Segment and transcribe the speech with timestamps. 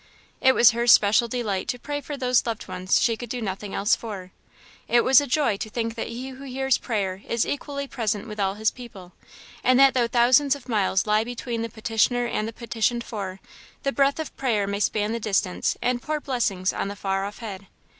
[0.41, 3.75] It was her special delight to pray for those loved ones she could do nothing
[3.75, 4.31] else for;
[4.87, 8.39] it was a joy to think that He who hears prayer is equally present with
[8.39, 9.13] all his people,
[9.63, 13.39] and that though thousands of miles lie between the petitioner and the petitioned for,
[13.83, 17.37] the breath of prayer may span the distance and pour blessings on the far off
[17.37, 17.67] head.